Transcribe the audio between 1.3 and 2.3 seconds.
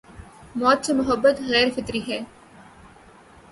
غیر فطری ہے۔